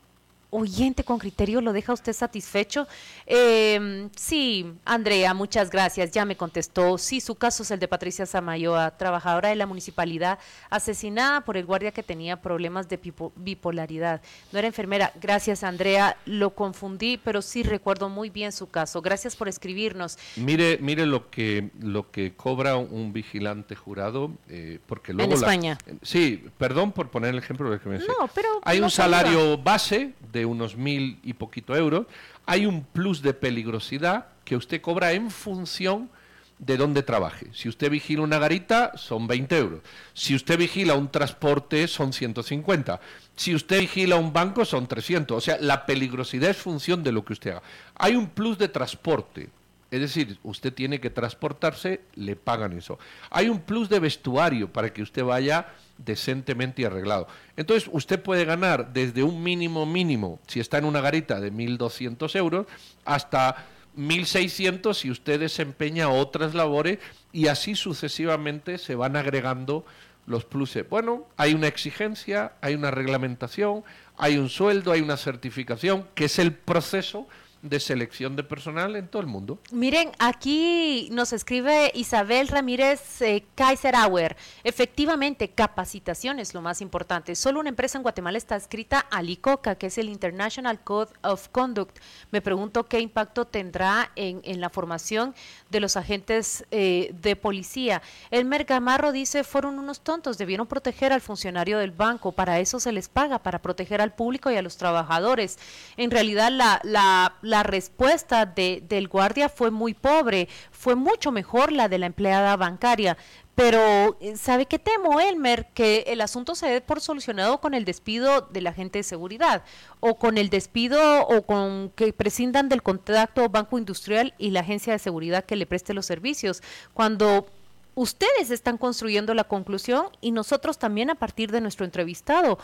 [0.57, 2.87] oyente con criterio lo deja usted satisfecho?
[3.27, 6.12] Eh, sí, Andrea, muchas gracias.
[6.12, 6.97] Ya me contestó.
[6.99, 10.38] Sí, su caso es el de Patricia Samayoa, trabajadora de la municipalidad,
[10.71, 12.99] asesinada por el guardia que tenía problemas de
[13.37, 14.21] bipolaridad.
[14.53, 15.12] No era enfermera.
[15.21, 16.17] Gracias, Andrea.
[16.27, 19.03] Lo confundí, pero sí recuerdo muy bien su caso.
[19.03, 20.19] Gracias por escribirnos.
[20.37, 25.79] Mire, mire lo que lo que cobra un vigilante jurado, eh, porque luego la- España.
[26.03, 28.07] sí, perdón por poner el ejemplo de que me sé.
[28.07, 32.07] No, pero hay no un salario base de unos mil y poquito euros,
[32.46, 36.11] hay un plus de peligrosidad que usted cobra en función
[36.59, 37.48] de dónde trabaje.
[37.52, 39.80] Si usted vigila una garita, son 20 euros.
[40.12, 43.00] Si usted vigila un transporte, son 150.
[43.37, 45.37] Si usted vigila un banco, son 300.
[45.37, 47.62] O sea, la peligrosidad es función de lo que usted haga.
[47.96, 49.50] Hay un plus de transporte.
[49.94, 52.98] Es decir, usted tiene que transportarse, le pagan eso.
[53.30, 57.28] Hay un plus de vestuario para que usted vaya decentemente y arreglado.
[57.57, 62.35] Entonces, usted puede ganar desde un mínimo mínimo, si está en una garita de 1.200
[62.35, 62.66] euros,
[63.04, 66.98] hasta 1.600 si usted desempeña otras labores
[67.30, 69.85] y así sucesivamente se van agregando
[70.26, 70.88] los pluses.
[70.88, 73.85] Bueno, hay una exigencia, hay una reglamentación,
[74.16, 77.28] hay un sueldo, hay una certificación, que es el proceso
[77.64, 79.59] de selección de personal en todo el mundo.
[79.72, 84.37] Miren, aquí nos escribe Isabel Ramírez eh, Kaiserauer.
[84.64, 87.35] Efectivamente, capacitación es lo más importante.
[87.35, 91.48] Solo una empresa en Guatemala está escrita al ICOCA, que es el International Code of
[91.48, 91.98] Conduct.
[92.31, 95.35] Me pregunto qué impacto tendrá en, en la formación
[95.70, 98.03] de los agentes eh, de policía.
[98.31, 102.92] Elmer Gamarro dice, fueron unos tontos, debieron proteger al funcionario del banco, para eso se
[102.92, 105.59] les paga, para proteger al público y a los trabajadores.
[105.96, 111.88] En realidad, la, la respuesta de, del guardia fue muy pobre, fue mucho mejor la
[111.88, 113.17] de la empleada bancaria.
[113.55, 115.67] Pero, eh, ¿sabe qué temo, Elmer?
[115.75, 119.62] Que el asunto se dé por solucionado con el despido del agente de seguridad,
[120.01, 124.93] o con el despido, o con que prescindan del contacto Banco Industrial y la agencia
[124.93, 126.62] de seguridad que le preste los servicios.
[126.95, 127.47] Cuando
[127.95, 132.59] ustedes están construyendo la conclusión y nosotros también a partir de nuestro entrevistado,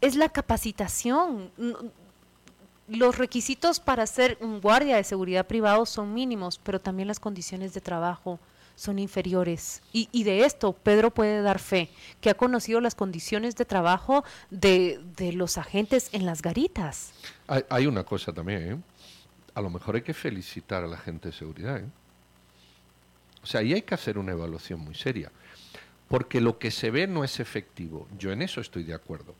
[0.00, 1.50] es la capacitación.
[2.88, 7.74] Los requisitos para ser un guardia de seguridad privado son mínimos, pero también las condiciones
[7.74, 8.38] de trabajo
[8.76, 9.82] son inferiores.
[9.92, 14.24] Y, y de esto Pedro puede dar fe, que ha conocido las condiciones de trabajo
[14.50, 17.12] de, de los agentes en las garitas.
[17.48, 18.78] Hay, hay una cosa también, ¿eh?
[19.54, 21.88] A lo mejor hay que felicitar a la gente de seguridad, ¿eh?
[23.42, 25.32] O sea, ahí hay que hacer una evaluación muy seria.
[26.08, 28.06] Porque lo que se ve no es efectivo.
[28.18, 29.34] Yo en eso estoy de acuerdo.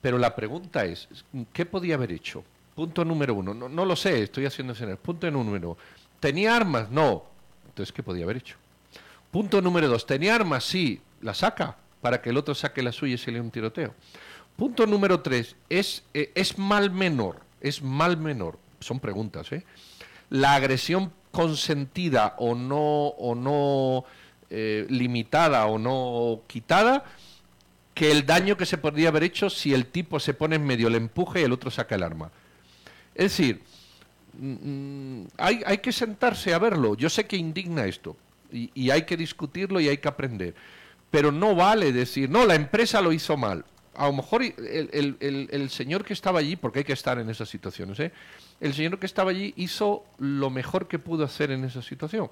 [0.00, 1.08] Pero la pregunta es,
[1.52, 2.44] ¿qué podía haber hecho?
[2.74, 3.52] Punto número uno.
[3.54, 4.98] No, no lo sé, estoy haciendo escenas.
[4.98, 5.78] Punto número uno.
[6.20, 6.90] ¿Tenía armas?
[6.90, 7.24] No.
[7.66, 8.56] Entonces, ¿qué podía haber hecho?
[9.30, 10.06] Punto número dos.
[10.06, 10.64] ¿Tenía armas?
[10.64, 11.00] Sí.
[11.20, 11.76] ¿La saca?
[12.00, 13.94] Para que el otro saque la suya y se le un tiroteo.
[14.56, 15.56] Punto número tres.
[15.68, 17.40] ¿Es, eh, ¿Es mal menor?
[17.60, 18.58] ¿Es mal menor?
[18.80, 19.64] Son preguntas, ¿eh?
[20.30, 24.04] La agresión consentida o no, o no
[24.50, 27.04] eh, limitada o no quitada
[27.94, 30.90] que el daño que se podría haber hecho si el tipo se pone en medio,
[30.90, 32.30] le empuje y el otro saca el arma.
[33.14, 33.62] Es decir,
[34.38, 36.94] mm, hay, hay, que sentarse a verlo.
[36.94, 38.16] Yo sé que indigna esto
[38.52, 40.54] y, hay que discutirlo y hay que aprender.
[41.10, 43.64] Pero no vale decir, no, la empresa lo hizo mal.
[43.94, 47.50] A lo mejor el, el, señor que estaba allí, porque hay que estar en esas
[47.50, 48.10] situaciones, ¿eh?
[48.60, 52.30] el señor que estaba allí hizo lo mejor que pudo hacer en esa situación.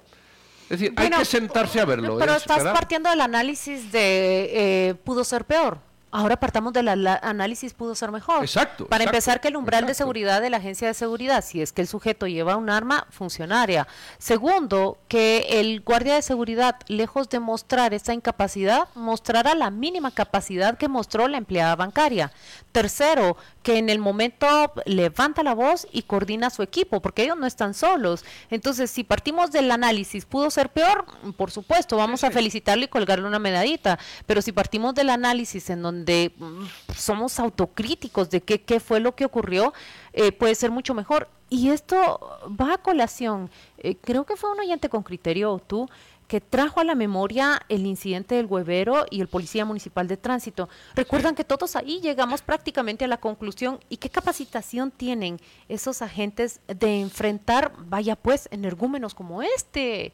[0.63, 2.17] Es decir, hay que sentarse a verlo.
[2.17, 4.49] Pero estás partiendo del análisis de
[4.89, 5.77] eh, pudo ser peor.
[6.13, 8.43] Ahora partamos del análisis pudo ser mejor.
[8.43, 8.85] Exacto.
[8.85, 11.81] Para empezar, que el umbral de seguridad de la agencia de seguridad, si es que
[11.81, 13.87] el sujeto lleva un arma funcionaria.
[14.17, 20.77] Segundo, que el guardia de seguridad, lejos de mostrar esa incapacidad, mostrará la mínima capacidad
[20.77, 22.33] que mostró la empleada bancaria.
[22.73, 27.37] Tercero, que en el momento levanta la voz y coordina a su equipo, porque ellos
[27.37, 28.25] no están solos.
[28.49, 31.05] Entonces, si partimos del análisis, pudo ser peor,
[31.37, 35.81] por supuesto, vamos a felicitarle y colgarle una medallita, pero si partimos del análisis en
[35.81, 36.00] donde
[36.37, 39.73] mm, somos autocríticos de qué, qué fue lo que ocurrió,
[40.13, 41.27] eh, puede ser mucho mejor.
[41.49, 45.89] Y esto va a colación, eh, creo que fue un oyente con criterio, tú,
[46.31, 50.69] que trajo a la memoria el incidente del huevero y el policía municipal de tránsito.
[50.95, 56.61] Recuerdan que todos ahí llegamos prácticamente a la conclusión y qué capacitación tienen esos agentes
[56.67, 60.13] de enfrentar, vaya pues, energúmenos como este.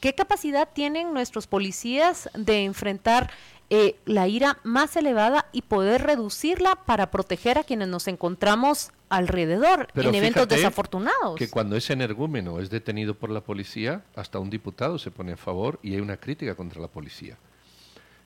[0.00, 3.30] ¿Qué capacidad tienen nuestros policías de enfrentar
[3.70, 9.88] eh, la ira más elevada y poder reducirla para proteger a quienes nos encontramos alrededor
[9.94, 11.36] en eventos desafortunados.
[11.36, 15.36] Que cuando ese energúmeno es detenido por la policía, hasta un diputado se pone a
[15.36, 17.36] favor y hay una crítica contra la policía.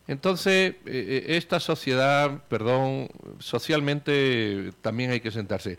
[0.07, 5.77] Entonces, eh, eh, esta sociedad, perdón, socialmente también hay que sentarse.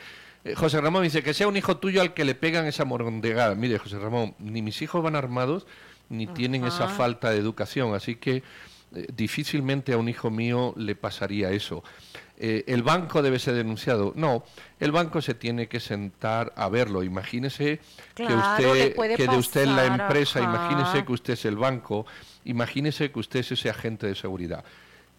[0.58, 3.56] José Ramón dice que sea un hijo tuyo al que le pegan esa morondegada.
[3.56, 5.66] Mire, José Ramón, ni mis hijos van armados
[6.10, 8.44] ni tienen esa falta de educación, así que
[8.96, 11.84] eh, difícilmente a un hijo mío le pasaría eso.
[12.38, 14.14] Eh, ¿El banco debe ser denunciado?
[14.16, 14.44] No,
[14.80, 17.04] el banco se tiene que sentar a verlo.
[17.04, 17.80] Imagínese
[18.16, 22.06] que usted que de usted la empresa, imagínese que usted es el banco,
[22.46, 24.64] imagínese que usted es ese agente de seguridad.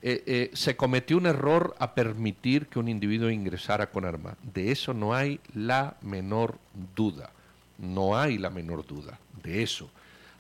[0.07, 4.37] Eh, se cometió un error a permitir que un individuo ingresara con arma.
[4.43, 6.59] De eso no hay la menor
[6.95, 7.31] duda.
[7.79, 9.89] No hay la menor duda de eso.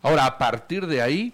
[0.03, 1.32] Ahora, a partir de ahí,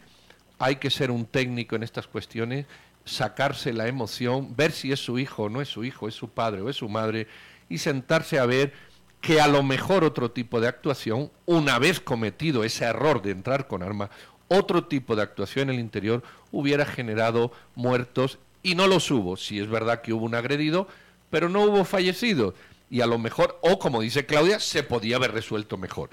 [0.60, 2.66] hay que ser un técnico en estas cuestiones,
[3.06, 6.28] sacarse la emoción, ver si es su hijo o no es su hijo, es su
[6.28, 7.26] padre o es su madre,
[7.70, 8.74] y sentarse a ver
[9.22, 13.68] que a lo mejor otro tipo de actuación, una vez cometido ese error de entrar
[13.68, 14.10] con arma,
[14.48, 19.38] otro tipo de actuación en el interior hubiera generado muertos y no los hubo.
[19.38, 20.88] Si es verdad que hubo un agredido,
[21.30, 22.54] pero no hubo fallecidos.
[22.90, 26.10] Y a lo mejor, o como dice Claudia, se podía haber resuelto mejor.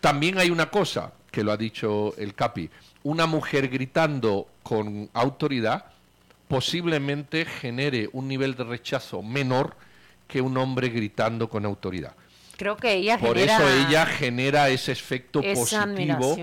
[0.00, 2.70] También hay una cosa que lo ha dicho el Capi,
[3.02, 5.86] una mujer gritando con autoridad
[6.48, 9.76] posiblemente genere un nivel de rechazo menor
[10.26, 12.14] que un hombre gritando con autoridad.
[12.56, 16.36] Creo que ella Por eso ella genera ese efecto positivo.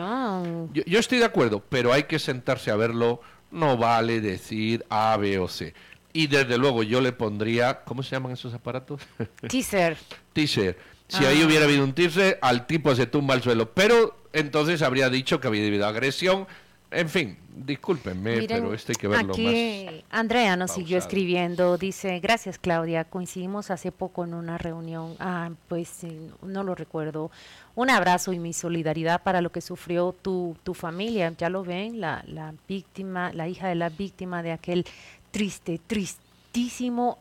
[0.74, 3.22] Yo, yo, estoy de acuerdo, pero hay que sentarse a verlo.
[3.52, 5.74] No vale decir A, B o C.
[6.14, 9.02] Y desde luego yo le pondría, ¿cómo se llaman esos aparatos?
[9.48, 9.98] Teaser.
[10.34, 10.76] teaser.
[11.08, 13.72] Si ahí hubiera habido un teaser, al tipo se tumba al suelo.
[13.72, 16.48] Pero entonces habría dicho que había debido agresión.
[16.90, 22.58] En fin, discúlpenme, pero esto hay que verlo aquí Andrea nos siguió escribiendo, dice, gracias
[22.58, 26.06] Claudia, coincidimos hace poco en una reunión, ah, pues
[26.42, 27.30] no lo recuerdo.
[27.76, 31.34] Un abrazo y mi solidaridad para lo que sufrió tu, tu familia.
[31.38, 34.86] Ya lo ven, la, la víctima, la hija de la víctima de aquel
[35.32, 36.28] triste, triste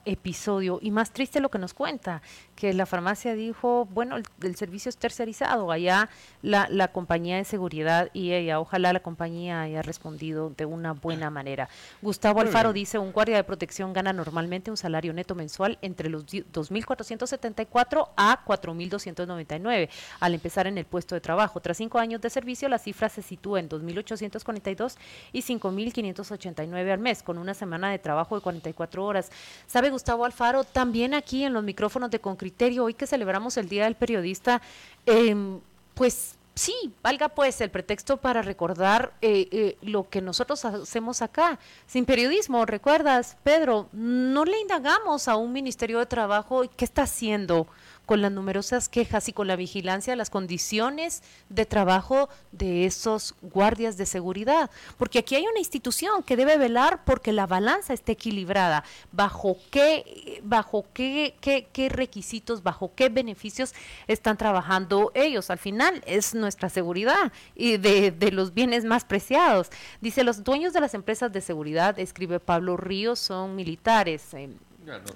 [0.04, 2.22] episodio y más triste lo que nos cuenta,
[2.56, 6.08] que la farmacia dijo, bueno, el, servicio es tercerizado, allá
[6.42, 11.28] la, la, compañía de seguridad y ella, ojalá la compañía haya respondido de una buena
[11.30, 11.68] manera.
[12.00, 16.26] Gustavo Alfaro dice, un guardia de protección gana normalmente un salario neto mensual entre los
[16.26, 19.90] 2.474 a 4.299
[20.20, 21.60] al empezar en el puesto de trabajo.
[21.60, 24.96] Tras cinco años de servicio, la cifra se sitúa en 2.842
[25.32, 29.30] y 5.589 al mes, con una semana de trabajo de 44 horas.
[29.66, 30.64] ¿Sabe Gustavo Alfaro?
[30.64, 34.62] También aquí en los micrófonos de Concreto criterio, hoy que celebramos el Día del Periodista,
[35.04, 35.58] em,
[35.94, 36.72] pues sí,
[37.02, 41.58] valga pues el pretexto para recordar eh, eh, lo que nosotros hacemos acá.
[41.88, 43.88] Sin periodismo, ¿recuerdas, Pedro?
[43.92, 47.66] No le indagamos a un Ministerio de Trabajo qué está haciendo
[48.06, 53.34] con las numerosas quejas y con la vigilancia de las condiciones de trabajo de esos
[53.42, 54.70] guardias de seguridad.
[54.96, 58.84] Porque aquí hay una institución que debe velar porque la balanza esté equilibrada.
[59.12, 63.74] ¿Bajo qué, bajo qué, qué, qué requisitos, bajo qué beneficios
[64.06, 65.50] están trabajando ellos?
[65.50, 69.70] Al final es nuestra seguridad y de, de los bienes más preciados.
[70.00, 74.32] Dice, los dueños de las empresas de seguridad, escribe Pablo Ríos, son militares.
[74.34, 74.48] Eh,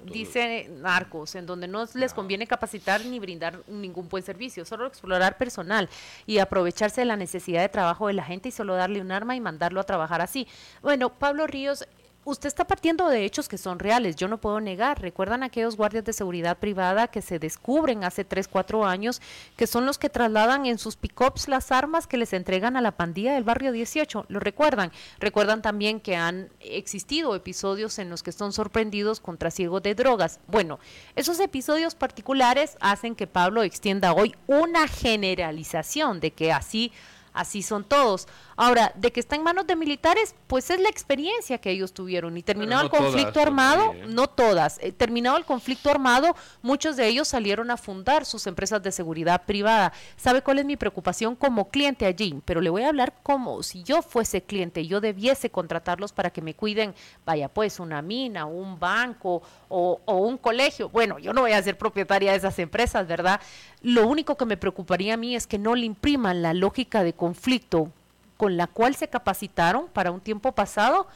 [0.05, 5.37] dice narcos, en donde no les conviene capacitar ni brindar ningún buen servicio, solo explorar
[5.37, 5.89] personal
[6.25, 9.35] y aprovecharse de la necesidad de trabajo de la gente y solo darle un arma
[9.35, 10.47] y mandarlo a trabajar así.
[10.81, 11.85] Bueno, Pablo Ríos
[12.23, 15.01] usted está partiendo de hechos que son reales, yo no puedo negar.
[15.01, 19.21] ¿Recuerdan aquellos guardias de seguridad privada que se descubren hace 3, 4 años,
[19.57, 22.91] que son los que trasladan en sus pick-ups las armas que les entregan a la
[22.91, 24.25] pandilla del barrio 18?
[24.27, 24.91] ¿Lo recuerdan?
[25.19, 30.39] Recuerdan también que han existido episodios en los que son sorprendidos con trasiego de drogas.
[30.47, 30.79] Bueno,
[31.15, 36.91] esos episodios particulares hacen que Pablo extienda hoy una generalización de que así
[37.33, 38.27] así son todos.
[38.55, 42.37] Ahora, de que está en manos de militares, pues es la experiencia que ellos tuvieron.
[42.37, 44.05] Y terminado el conflicto armado, ¿eh?
[44.07, 48.83] no todas, eh, terminado el conflicto armado, muchos de ellos salieron a fundar sus empresas
[48.83, 49.93] de seguridad privada.
[50.15, 52.39] ¿Sabe cuál es mi preocupación como cliente allí?
[52.45, 56.29] Pero le voy a hablar como si yo fuese cliente, y yo debiese contratarlos para
[56.29, 56.93] que me cuiden,
[57.25, 60.89] vaya pues, una mina, un banco o, o un colegio.
[60.89, 63.41] Bueno, yo no voy a ser propietaria de esas empresas, ¿verdad?
[63.81, 67.13] Lo único que me preocuparía a mí es que no le impriman la lógica de
[67.13, 67.91] conflicto
[68.37, 71.07] con la cual se capacitaron para un tiempo pasado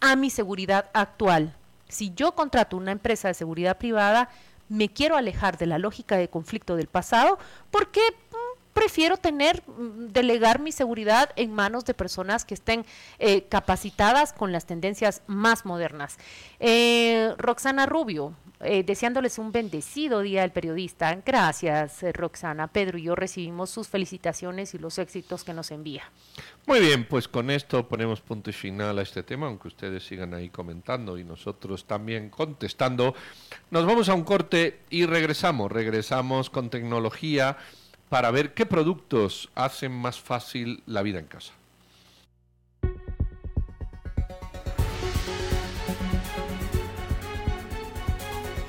[0.00, 1.54] a mi seguridad actual.
[1.88, 4.28] Si yo contrato una empresa de seguridad privada,
[4.68, 7.38] me quiero alejar de la lógica de conflicto del pasado
[7.70, 12.84] porque mm, prefiero tener, mm, delegar mi seguridad en manos de personas que estén
[13.18, 16.18] eh, capacitadas con las tendencias más modernas.
[16.60, 21.20] Eh, Roxana Rubio, eh, deseándoles un bendecido día al periodista.
[21.24, 22.66] Gracias, eh, Roxana.
[22.66, 26.02] Pedro y yo recibimos sus felicitaciones y los éxitos que nos envía.
[26.66, 30.34] Muy bien, pues con esto ponemos punto y final a este tema, aunque ustedes sigan
[30.34, 33.14] ahí comentando y nosotros también contestando.
[33.70, 35.70] Nos vamos a un corte y regresamos.
[35.70, 37.56] Regresamos con tecnología
[38.08, 41.57] para ver qué productos hacen más fácil la vida en casa.